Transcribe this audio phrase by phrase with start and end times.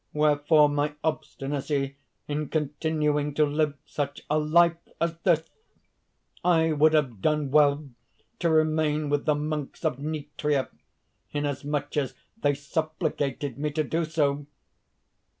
[0.13, 1.95] Wherefore my obstinacy
[2.27, 5.43] in continuing to live such a life as this?
[6.43, 7.87] I would have done well
[8.39, 10.69] to remain with the monks of Nitria,
[11.33, 14.47] inasmuch as they supplicated me to do so.